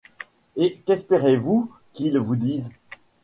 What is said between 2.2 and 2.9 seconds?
dise?